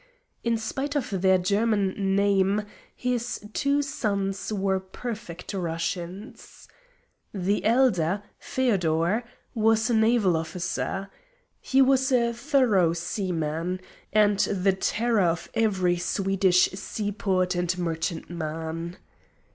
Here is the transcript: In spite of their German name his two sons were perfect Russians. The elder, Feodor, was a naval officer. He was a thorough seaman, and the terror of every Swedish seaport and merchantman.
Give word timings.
In 0.43 0.57
spite 0.57 0.95
of 0.95 1.21
their 1.21 1.37
German 1.37 2.15
name 2.15 2.63
his 2.95 3.39
two 3.53 3.83
sons 3.83 4.51
were 4.51 4.79
perfect 4.79 5.53
Russians. 5.53 6.67
The 7.35 7.63
elder, 7.63 8.23
Feodor, 8.39 9.23
was 9.53 9.91
a 9.91 9.93
naval 9.93 10.35
officer. 10.37 11.11
He 11.59 11.83
was 11.83 12.11
a 12.11 12.33
thorough 12.33 12.93
seaman, 12.93 13.79
and 14.11 14.39
the 14.39 14.73
terror 14.73 15.21
of 15.21 15.51
every 15.53 15.97
Swedish 15.97 16.71
seaport 16.71 17.53
and 17.53 17.77
merchantman. 17.77 18.97